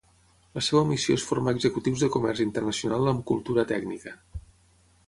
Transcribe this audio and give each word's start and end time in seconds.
La 0.59 0.61
seva 0.67 0.81
missió 0.91 1.17
és 1.19 1.25
formar 1.33 1.53
executius 1.57 2.07
de 2.07 2.09
comerç 2.17 2.43
internacional 2.47 3.13
amb 3.13 3.23
cultura 3.35 3.69
tècnica. 3.75 4.17